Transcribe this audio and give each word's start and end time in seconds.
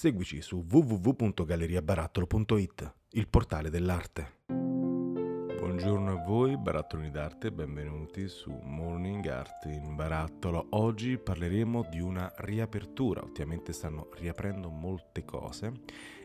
Seguici 0.00 0.40
su 0.40 0.64
www.galleriabarattolo.it, 0.66 2.94
il 3.10 3.28
portale 3.28 3.68
dell'arte. 3.68 4.38
Buongiorno 4.46 6.12
a 6.12 6.24
voi, 6.24 6.56
barattolini 6.56 7.10
d'arte, 7.10 7.52
benvenuti 7.52 8.26
su 8.26 8.50
Morning 8.62 9.26
Art 9.26 9.66
in 9.66 9.94
Barattolo. 9.96 10.68
Oggi 10.70 11.18
parleremo 11.18 11.86
di 11.90 12.00
una 12.00 12.32
riapertura, 12.38 13.22
ultimamente 13.22 13.74
stanno 13.74 14.08
riaprendo 14.14 14.70
molte 14.70 15.26
cose 15.26 15.70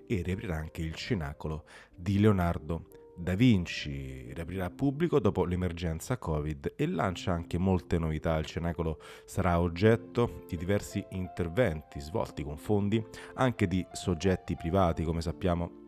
e 0.07 0.21
riaprirà 0.21 0.55
anche 0.55 0.81
il 0.81 0.95
cenacolo 0.95 1.65
di 1.93 2.17
Leonardo 2.17 3.04
da 3.17 3.33
Vinci 3.33 4.33
riaprirà 4.33 4.69
pubblico 4.69 5.19
dopo 5.19 5.45
l'emergenza 5.45 6.17
Covid 6.17 6.73
e 6.75 6.85
lancia 6.85 7.31
anche 7.31 7.57
molte 7.57 7.97
novità. 7.97 8.37
Il 8.37 8.45
Cenacolo 8.45 8.99
sarà 9.23 9.59
oggetto 9.59 10.43
di 10.47 10.57
diversi 10.57 11.03
interventi 11.11 11.99
svolti 12.01 12.43
con 12.43 12.57
fondi 12.57 13.03
anche 13.35 13.67
di 13.67 13.85
soggetti 13.93 14.55
privati, 14.55 15.03
come 15.03 15.21
sappiamo. 15.21 15.83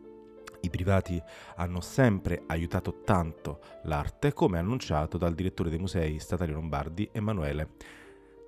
I 0.60 0.70
privati 0.70 1.22
hanno 1.56 1.80
sempre 1.80 2.42
aiutato 2.46 3.02
tanto 3.04 3.60
l'arte, 3.84 4.32
come 4.32 4.58
annunciato 4.58 5.18
dal 5.18 5.34
direttore 5.34 5.70
dei 5.70 5.78
musei 5.78 6.18
statali 6.18 6.52
lombardi 6.52 7.08
Emanuele 7.12 7.74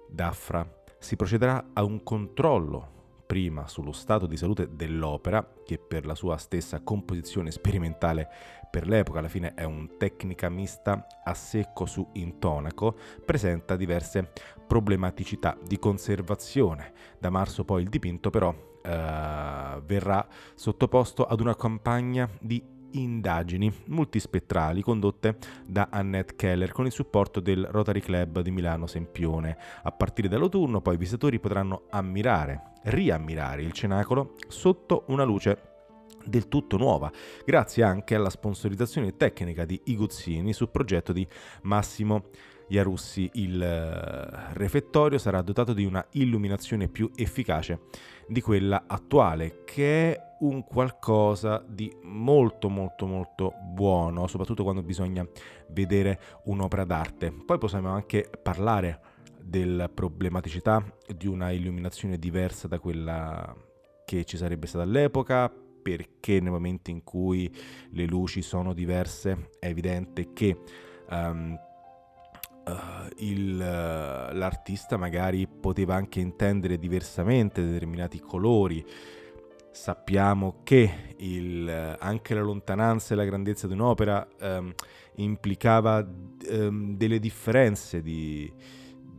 Daffra. 0.08 0.66
Si 0.98 1.16
procederà 1.16 1.70
a 1.72 1.84
un 1.84 2.02
controllo 2.02 2.98
prima 3.30 3.68
sullo 3.68 3.92
stato 3.92 4.26
di 4.26 4.36
salute 4.36 4.74
dell'opera, 4.74 5.48
che 5.64 5.78
per 5.78 6.04
la 6.04 6.16
sua 6.16 6.36
stessa 6.36 6.80
composizione 6.80 7.52
sperimentale 7.52 8.28
per 8.68 8.88
l'epoca 8.88 9.20
alla 9.20 9.28
fine 9.28 9.54
è 9.54 9.62
un 9.62 9.96
tecnica 9.98 10.48
mista 10.48 11.06
a 11.22 11.32
secco 11.32 11.86
su 11.86 12.04
intonaco, 12.14 12.96
presenta 13.24 13.76
diverse 13.76 14.32
problematicità 14.66 15.56
di 15.64 15.78
conservazione. 15.78 16.92
Da 17.20 17.30
marzo 17.30 17.64
poi 17.64 17.82
il 17.82 17.88
dipinto 17.88 18.30
però 18.30 18.52
eh, 18.82 19.80
verrà 19.84 20.26
sottoposto 20.56 21.24
ad 21.24 21.38
una 21.38 21.54
campagna 21.54 22.28
di 22.40 22.60
indagini 22.92 23.72
multispettrali 23.86 24.82
condotte 24.82 25.36
da 25.66 25.88
Annette 25.90 26.36
Keller 26.36 26.72
con 26.72 26.86
il 26.86 26.92
supporto 26.92 27.40
del 27.40 27.66
Rotary 27.66 28.00
Club 28.00 28.40
di 28.40 28.50
Milano 28.50 28.86
Sempione. 28.86 29.56
A 29.82 29.92
partire 29.92 30.28
dall'autunno 30.28 30.80
poi 30.80 30.94
i 30.94 30.98
visitatori 30.98 31.38
potranno 31.38 31.84
ammirare, 31.90 32.72
riammirare 32.84 33.62
il 33.62 33.72
cenacolo 33.72 34.34
sotto 34.48 35.04
una 35.08 35.24
luce 35.24 35.68
del 36.24 36.48
tutto 36.48 36.76
nuova, 36.76 37.10
grazie 37.44 37.82
anche 37.82 38.14
alla 38.14 38.30
sponsorizzazione 38.30 39.16
tecnica 39.16 39.64
di 39.64 39.80
Iguzzini 39.84 40.52
sul 40.52 40.68
progetto 40.68 41.12
di 41.12 41.26
Massimo 41.62 42.24
Iarussi. 42.68 43.28
Il 43.34 43.60
eh, 43.60 44.54
refettorio 44.54 45.18
sarà 45.18 45.42
dotato 45.42 45.72
di 45.72 45.84
una 45.84 46.04
illuminazione 46.12 46.88
più 46.88 47.10
efficace 47.14 47.80
di 48.28 48.40
quella 48.40 48.84
attuale, 48.86 49.62
che 49.64 50.12
è 50.12 50.29
un 50.40 50.64
qualcosa 50.64 51.62
di 51.66 51.94
molto 52.02 52.68
molto 52.68 53.06
molto 53.06 53.54
buono, 53.62 54.26
soprattutto 54.26 54.62
quando 54.62 54.82
bisogna 54.82 55.26
vedere 55.68 56.20
un'opera 56.44 56.84
d'arte. 56.84 57.32
Poi 57.32 57.58
possiamo 57.58 57.88
anche 57.88 58.28
parlare 58.42 59.00
della 59.42 59.88
problematicità 59.88 60.84
di 61.14 61.26
una 61.26 61.50
illuminazione 61.50 62.18
diversa 62.18 62.68
da 62.68 62.78
quella 62.78 63.54
che 64.04 64.24
ci 64.24 64.36
sarebbe 64.36 64.66
stata 64.66 64.84
all'epoca, 64.84 65.52
perché 65.82 66.40
nel 66.40 66.50
momento 66.50 66.90
in 66.90 67.02
cui 67.02 67.52
le 67.90 68.04
luci 68.06 68.42
sono 68.42 68.72
diverse 68.74 69.50
è 69.58 69.66
evidente 69.66 70.32
che 70.32 70.58
um, 71.10 71.58
uh, 72.66 72.72
il, 73.18 73.54
uh, 73.54 74.36
l'artista 74.36 74.96
magari 74.96 75.46
poteva 75.46 75.94
anche 75.94 76.20
intendere 76.20 76.78
diversamente 76.78 77.64
determinati 77.64 78.20
colori. 78.20 78.84
Sappiamo 79.72 80.60
che 80.64 81.14
il, 81.18 81.96
anche 81.98 82.34
la 82.34 82.42
lontananza 82.42 83.14
e 83.14 83.16
la 83.16 83.24
grandezza 83.24 83.68
di 83.68 83.72
un'opera 83.72 84.26
um, 84.40 84.72
implicava 85.14 86.04
um, 86.50 86.96
delle 86.96 87.20
differenze 87.20 88.02
di, 88.02 88.52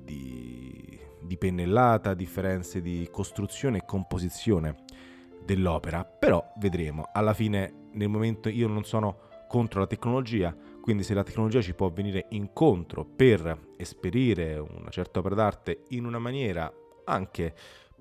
di, 0.04 1.00
di 1.22 1.38
pennellata, 1.38 2.14
differenze 2.14 2.82
di 2.82 3.08
costruzione 3.10 3.78
e 3.78 3.86
composizione 3.86 4.84
dell'opera, 5.46 6.04
però 6.04 6.54
vedremo. 6.58 7.10
Alla 7.14 7.34
fine, 7.34 7.88
nel 7.94 8.10
momento 8.10 8.50
io 8.50 8.68
non 8.68 8.84
sono 8.84 9.30
contro 9.48 9.80
la 9.80 9.88
tecnologia, 9.88 10.56
quindi 10.82 11.04
se 11.04 11.14
la 11.14 11.24
tecnologia 11.24 11.62
ci 11.62 11.74
può 11.74 11.90
venire 11.90 12.26
incontro 12.32 13.06
per 13.06 13.70
esperire 13.78 14.58
una 14.58 14.90
certa 14.90 15.20
opera 15.20 15.36
d'arte 15.36 15.84
in 15.90 16.06
una 16.06 16.20
maniera 16.20 16.72
anche 17.06 17.54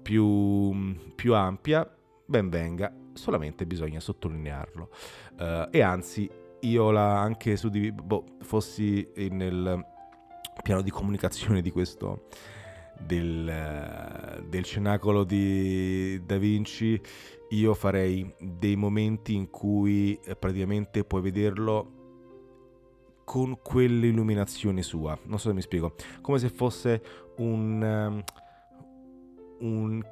più, 0.03 0.97
più 1.15 1.35
ampia, 1.35 1.89
ben 2.31 2.49
venga, 2.49 2.95
solamente 3.13 3.67
bisogna 3.67 3.99
sottolinearlo. 3.99 4.89
Uh, 5.37 5.69
e 5.71 5.83
anzi, 5.83 6.31
io 6.61 6.91
la 6.93 7.21
anche 7.21 7.57
su 7.57 7.69
boh, 7.71 8.25
fossi 8.43 9.07
nel 9.31 9.85
piano 10.63 10.81
di 10.81 10.91
comunicazione 10.91 11.61
di 11.61 11.73
questo 11.73 12.29
del, 13.01 14.45
del 14.49 14.63
cenacolo 14.63 15.25
di 15.25 16.25
Da 16.25 16.39
Vinci, 16.39 17.01
io 17.49 17.75
farei 17.75 18.33
dei 18.39 18.77
momenti 18.77 19.35
in 19.35 19.51
cui 19.51 20.17
eh, 20.23 20.37
praticamente 20.37 21.03
puoi 21.03 21.23
vederlo 21.23 21.99
con 23.25 23.59
quell'illuminazione 23.61 24.83
sua. 24.83 25.19
Non 25.25 25.41
so 25.41 25.49
se 25.49 25.55
mi 25.55 25.63
spiego. 25.63 25.95
Come 26.21 26.39
se 26.39 26.49
fosse 26.49 27.03
un, 27.39 27.83
um, 27.83 28.23
un 29.61 30.03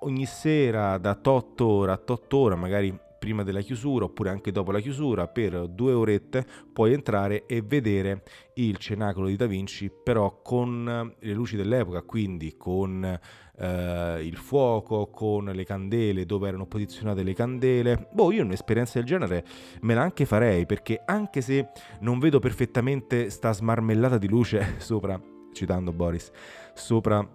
ogni 0.00 0.26
sera 0.26 0.98
da 0.98 1.18
8 1.22 1.66
ore 1.66 1.92
a 1.92 2.00
8 2.04 2.36
ore, 2.36 2.54
magari 2.54 3.06
prima 3.18 3.42
della 3.42 3.60
chiusura 3.60 4.04
oppure 4.04 4.30
anche 4.30 4.52
dopo 4.52 4.70
la 4.70 4.80
chiusura 4.80 5.26
per 5.26 5.66
due 5.68 5.92
orette 5.92 6.46
puoi 6.72 6.92
entrare 6.92 7.46
e 7.46 7.62
vedere 7.62 8.22
il 8.54 8.76
cenacolo 8.76 9.26
di 9.26 9.36
Da 9.36 9.46
Vinci 9.46 9.90
però 9.90 10.40
con 10.42 11.14
le 11.18 11.32
luci 11.32 11.56
dell'epoca 11.56 12.02
quindi 12.02 12.56
con 12.56 13.04
eh, 13.04 14.20
il 14.22 14.36
fuoco 14.36 15.08
con 15.08 15.46
le 15.46 15.64
candele 15.64 16.24
dove 16.24 16.48
erano 16.48 16.66
posizionate 16.66 17.22
le 17.22 17.34
candele. 17.34 18.08
Boh 18.12 18.30
io 18.30 18.44
un'esperienza 18.44 18.98
del 18.98 19.06
genere 19.06 19.44
me 19.80 19.94
la 19.94 20.02
anche 20.02 20.24
farei 20.24 20.64
perché 20.64 21.02
anche 21.04 21.40
se 21.40 21.70
non 22.00 22.18
vedo 22.18 22.38
perfettamente 22.38 23.30
sta 23.30 23.52
smarmellata 23.52 24.16
di 24.16 24.28
luce 24.28 24.76
sopra 24.78 25.20
citando 25.52 25.92
Boris 25.92 26.30
sopra 26.74 27.26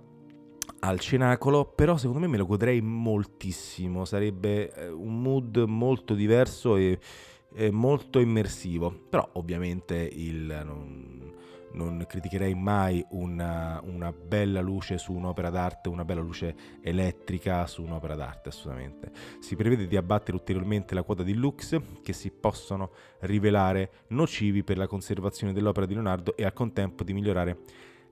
al 0.83 1.00
cenacolo, 1.00 1.65
però 1.65 1.95
secondo 1.95 2.19
me 2.19 2.27
me 2.27 2.38
lo 2.38 2.45
godrei 2.45 2.81
moltissimo, 2.81 4.03
sarebbe 4.03 4.74
eh, 4.74 4.89
un 4.89 5.21
mood 5.21 5.57
molto 5.65 6.13
diverso 6.13 6.75
e, 6.75 7.00
e 7.53 7.71
molto 7.71 8.19
immersivo, 8.19 8.94
però 9.09 9.27
ovviamente 9.33 9.95
il, 9.95 10.62
non, 10.65 11.33
non 11.71 12.03
criticherei 12.06 12.53
mai 12.53 13.03
una, 13.12 13.80
una, 13.85 14.12
bella 14.12 14.59
luce 14.59 14.97
su 14.97 15.13
un'opera 15.13 15.50
d'arte, 15.50 15.88
una 15.88 16.03
bella 16.03 16.19
luce 16.19 16.53
elettrica 16.81 17.65
su 17.65 17.81
un'opera 17.81 18.15
d'arte, 18.15 18.50
assolutamente. 18.50 19.09
Si 19.39 19.56
prevede 19.56 19.88
di 19.88 19.95
abbattere 19.95 20.35
ulteriormente 20.35 20.95
la 20.95 21.03
quota 21.03 21.24
di 21.24 21.33
lux 21.33 21.80
che 22.03 22.12
si 22.12 22.30
possono 22.30 22.91
rivelare 23.19 23.89
nocivi 24.07 24.63
per 24.63 24.75
la 24.77 24.88
conservazione 24.88 25.53
dell'opera 25.53 25.85
di 25.85 25.94
Leonardo 25.94 26.35
e 26.35 26.44
al 26.44 26.51
contempo 26.51 27.06
di 27.06 27.13
migliorare 27.13 27.57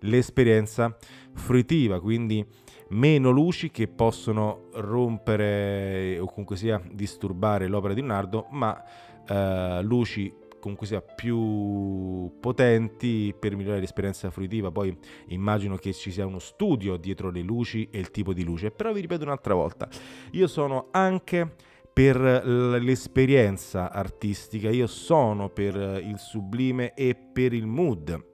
l'esperienza 0.02 0.96
fruitiva, 1.34 2.00
quindi 2.00 2.46
meno 2.90 3.30
luci 3.30 3.72
che 3.72 3.88
possono 3.88 4.68
rompere 4.74 6.18
o 6.20 6.26
comunque 6.26 6.56
sia 6.56 6.82
disturbare 6.92 7.68
l'opera 7.68 7.94
di 7.94 8.02
Leonardo, 8.02 8.48
ma 8.52 8.84
eh, 9.28 9.82
luci 9.84 10.34
comunque 10.60 10.86
sia 10.86 11.02
più 11.02 12.32
potenti 12.40 13.34
per 13.38 13.56
migliorare 13.56 13.82
l'esperienza 13.82 14.30
fruitiva. 14.30 14.72
Poi 14.72 14.96
immagino 15.28 15.76
che 15.76 15.92
ci 15.92 16.12
sia 16.12 16.26
uno 16.26 16.40
studio 16.40 16.98
dietro 16.98 17.32
le 17.32 17.42
luci 17.42 17.90
e 17.92 18.00
il 18.00 18.12
tipo 18.12 18.34
di 18.34 18.44
luce, 18.44 18.72
però 18.72 18.94
vi 18.94 19.02
ripeto 19.02 19.24
un'altra 19.24 19.54
volta, 19.54 19.90
io 20.32 20.48
sono 20.48 20.88
anche 20.92 21.56
per 21.94 22.18
l'esperienza 22.20 23.92
artistica, 23.92 24.70
io 24.70 24.88
sono 24.88 25.50
per 25.50 25.76
il 25.76 26.18
sublime 26.20 26.94
e 26.94 27.16
per 27.16 27.52
il 27.52 27.66
mood 27.66 28.30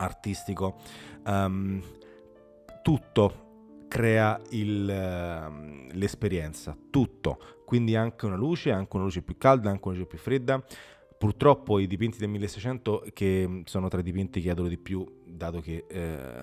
artistico. 0.00 0.76
Um, 1.24 1.82
tutto 2.82 3.48
crea 3.88 4.40
il, 4.50 4.86
uh, 4.88 5.88
l'esperienza, 5.92 6.76
tutto. 6.90 7.38
Quindi 7.64 7.94
anche 7.94 8.26
una 8.26 8.36
luce, 8.36 8.70
anche 8.70 8.96
una 8.96 9.04
luce 9.04 9.22
più 9.22 9.36
calda, 9.36 9.70
anche 9.70 9.88
una 9.88 9.96
luce 9.96 10.08
più 10.08 10.18
fredda. 10.18 10.62
Purtroppo 11.16 11.78
i 11.78 11.86
dipinti 11.86 12.18
del 12.18 12.30
1600, 12.30 13.04
che 13.12 13.62
sono 13.66 13.88
tra 13.88 14.00
i 14.00 14.02
dipinti 14.02 14.40
che 14.40 14.50
adoro 14.50 14.68
di 14.68 14.78
più, 14.78 15.04
dato 15.26 15.60
che 15.60 15.84
eh, 15.86 16.42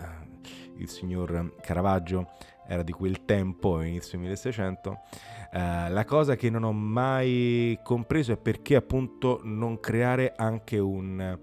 il 0.78 0.88
signor 0.88 1.56
Caravaggio 1.62 2.30
era 2.68 2.84
di 2.84 2.92
quel 2.92 3.26
tempo, 3.26 3.82
inizio 3.82 4.20
1600, 4.20 5.00
eh, 5.52 5.90
la 5.90 6.06
cosa 6.06 6.36
che 6.36 6.50
non 6.50 6.64
ho 6.64 6.74
mai 6.74 7.80
compreso 7.82 8.34
è 8.34 8.38
perché 8.38 8.76
appunto 8.76 9.40
non 9.44 9.80
creare 9.80 10.34
anche 10.36 10.78
un 10.78 11.40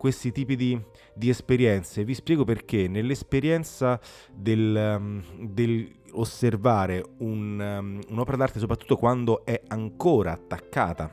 questi 0.00 0.32
tipi 0.32 0.56
di, 0.56 0.80
di, 1.12 1.28
esperienze. 1.28 2.04
Vi 2.04 2.14
spiego 2.14 2.44
perché. 2.44 2.88
Nell'esperienza 2.88 4.00
del, 4.32 4.96
um, 4.98 5.22
del 5.46 5.92
osservare 6.12 7.04
un, 7.18 7.60
um, 7.60 8.00
un'opera 8.08 8.38
d'arte, 8.38 8.58
soprattutto 8.58 8.96
quando 8.96 9.44
è 9.44 9.60
ancora 9.68 10.32
attaccata 10.32 11.10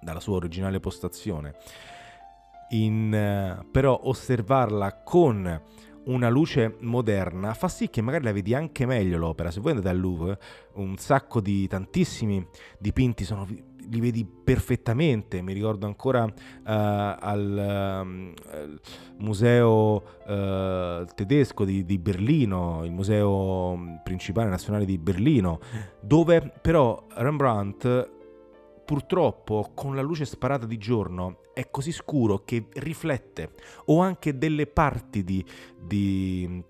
dalla 0.00 0.20
sua 0.20 0.36
originale 0.36 0.80
postazione, 0.80 1.54
in, 2.70 3.60
uh, 3.60 3.70
però 3.70 4.00
osservarla 4.04 5.02
con 5.02 5.62
una 6.04 6.28
luce 6.30 6.76
moderna 6.80 7.52
fa 7.52 7.68
sì 7.68 7.90
che 7.90 8.00
magari 8.00 8.24
la 8.24 8.32
vedi 8.32 8.54
anche 8.54 8.86
meglio 8.86 9.18
l'opera. 9.18 9.50
Se 9.50 9.60
voi 9.60 9.72
andate 9.72 9.90
al 9.90 10.00
Louvre, 10.00 10.38
un 10.76 10.96
sacco 10.96 11.42
di 11.42 11.68
tantissimi 11.68 12.44
dipinti 12.78 13.24
sono 13.24 13.46
li 13.92 14.00
vedi 14.00 14.24
perfettamente. 14.24 15.42
Mi 15.42 15.52
ricordo 15.52 15.86
ancora 15.86 16.24
uh, 16.24 16.30
al 16.64 18.06
uh, 18.08 19.22
museo 19.22 20.02
uh, 20.26 21.04
tedesco 21.14 21.64
di, 21.64 21.84
di, 21.84 21.98
Berlino, 21.98 22.84
il 22.84 22.92
museo 22.92 24.00
principale 24.02 24.48
nazionale 24.48 24.86
di 24.86 24.98
Berlino, 24.98 25.60
dove 26.00 26.52
però 26.60 27.06
Rembrandt 27.14 28.10
purtroppo 28.84 29.70
con 29.74 29.94
la 29.94 30.02
luce 30.02 30.24
sparata 30.24 30.66
di 30.66 30.76
giorno 30.76 31.38
è 31.54 31.70
così 31.70 31.92
scuro 31.92 32.42
che 32.44 32.66
riflette 32.72 33.52
o 33.86 34.00
anche 34.00 34.36
delle 34.36 34.66
parti 34.66 35.22
di, 35.22 35.44
di 35.78 36.62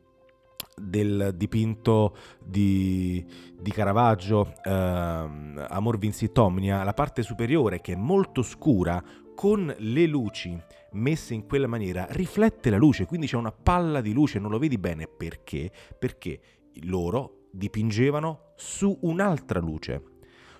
del 0.74 1.32
dipinto 1.36 2.16
di, 2.42 3.24
di 3.58 3.70
Caravaggio, 3.70 4.54
ehm, 4.62 5.66
Amor 5.68 5.98
Vincit 5.98 6.36
Omnia, 6.38 6.82
la 6.82 6.94
parte 6.94 7.22
superiore 7.22 7.80
che 7.80 7.92
è 7.92 7.96
molto 7.96 8.42
scura, 8.42 9.02
con 9.34 9.74
le 9.78 10.06
luci 10.06 10.60
messe 10.92 11.34
in 11.34 11.46
quella 11.46 11.66
maniera, 11.66 12.06
riflette 12.10 12.70
la 12.70 12.76
luce, 12.76 13.06
quindi 13.06 13.26
c'è 13.26 13.36
una 13.36 13.52
palla 13.52 14.00
di 14.00 14.12
luce, 14.12 14.38
non 14.38 14.50
lo 14.50 14.58
vedi 14.58 14.78
bene 14.78 15.06
perché? 15.06 15.70
Perché 15.98 16.40
loro 16.84 17.46
dipingevano 17.50 18.52
su 18.56 18.96
un'altra 19.02 19.60
luce, 19.60 20.02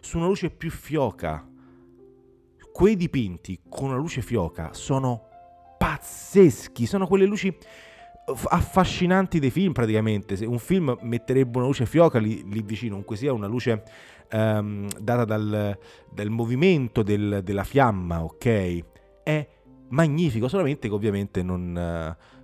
su 0.01 0.19
una 0.19 0.27
luce 0.27 0.51
più 0.51 0.71
fioca. 0.71 1.47
Quei 2.73 2.97
dipinti 2.97 3.61
con 3.69 3.89
una 3.89 3.99
luce 3.99 4.23
fioca 4.23 4.73
sono 4.73 5.29
pazzeschi, 5.79 6.87
sono 6.87 7.07
quelle 7.07 7.27
luci 7.27 7.55
affascinanti 8.25 9.39
dei 9.39 9.51
film 9.51 9.73
praticamente. 9.73 10.37
Se 10.37 10.45
un 10.47 10.59
film 10.59 10.97
metterebbe 11.03 11.59
una 11.59 11.67
luce 11.67 11.87
fioca 11.87 12.19
lì, 12.19 12.43
lì 12.51 12.63
vicino, 12.63 12.91
comunque 12.91 13.17
sia 13.17 13.33
una 13.33 13.47
luce 13.47 13.83
um, 14.33 14.87
data 15.01 15.25
dal, 15.25 15.79
dal 16.11 16.31
movimento 16.31 17.03
del, 17.03 17.41
della 17.43 17.65
fiamma, 17.65 18.23
ok? 18.23 18.85
È 19.23 19.49
magnifico, 19.89 20.49
solamente 20.49 20.89
che 20.89 20.95
ovviamente 20.95 21.43
non... 21.43 22.17
Uh, 22.17 22.41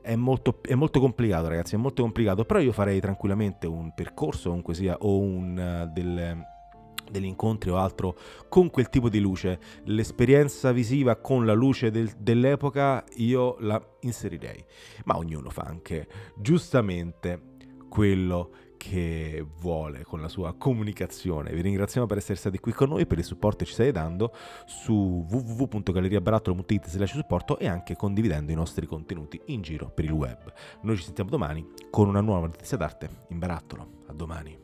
è 0.00 0.16
molto, 0.16 0.58
è 0.60 0.74
molto, 0.74 1.00
complicato, 1.00 1.48
ragazzi. 1.48 1.76
È 1.76 1.78
molto 1.78 2.02
complicato. 2.02 2.44
Però 2.44 2.60
io 2.60 2.72
farei 2.72 3.00
tranquillamente 3.00 3.66
un 3.66 3.94
percorso, 3.94 4.48
comunque 4.48 4.74
sia, 4.74 4.98
o 4.98 5.18
un 5.18 5.86
uh, 5.86 5.90
del, 5.90 6.44
degli 7.10 7.24
incontri 7.26 7.70
o 7.70 7.76
altro 7.76 8.16
con 8.48 8.70
quel 8.70 8.88
tipo 8.88 9.08
di 9.08 9.20
luce. 9.20 9.58
L'esperienza 9.84 10.72
visiva 10.72 11.16
con 11.16 11.46
la 11.46 11.54
luce 11.54 11.90
del, 11.90 12.10
dell'epoca 12.18 13.04
io 13.16 13.56
la 13.60 13.82
inserirei, 14.00 14.64
ma 15.04 15.16
ognuno 15.16 15.50
fa 15.50 15.62
anche 15.62 16.06
giustamente 16.36 17.52
quello 17.88 18.50
che 18.76 19.46
vuole 19.60 20.04
con 20.04 20.20
la 20.20 20.28
sua 20.28 20.54
comunicazione. 20.54 21.52
Vi 21.52 21.62
ringraziamo 21.62 22.06
per 22.06 22.18
essere 22.18 22.34
stati 22.34 22.58
qui 22.58 22.72
con 22.72 22.90
noi, 22.90 23.06
per 23.06 23.16
il 23.16 23.24
supporto 23.24 23.58
che 23.58 23.64
ci 23.64 23.72
state 23.72 23.92
dando 23.92 24.34
su 24.66 25.24
www.galleriabarattolo.it 25.26 26.88
slash 26.88 27.12
supporto 27.12 27.58
e 27.58 27.66
anche 27.66 27.96
condividendo 27.96 28.52
i 28.52 28.54
nostri 28.54 28.84
contenuti 28.86 29.40
in 29.46 29.62
giro 29.62 29.88
per 29.88 30.04
il 30.04 30.12
web. 30.12 30.52
Noi 30.82 30.96
ci 30.96 31.04
sentiamo 31.04 31.30
domani 31.30 31.66
con 31.90 32.08
una 32.08 32.20
nuova 32.20 32.46
notizia 32.46 32.76
d'arte 32.76 33.08
in 33.28 33.38
barattolo. 33.38 34.02
A 34.08 34.12
domani. 34.12 34.63